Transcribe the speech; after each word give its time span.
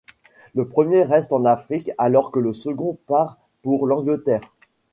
Le 0.55 0.67
premier 0.67 1.03
reste 1.03 1.31
en 1.31 1.45
Afrique 1.45 1.91
alors 1.99 2.31
que 2.31 2.39
le 2.39 2.53
second 2.53 2.97
part 3.05 3.37
pour 3.61 3.85
l'Angleterre. 3.85 4.41